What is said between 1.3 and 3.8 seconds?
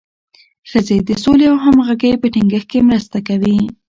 او همغږۍ په ټینګښت کې مرسته کوي.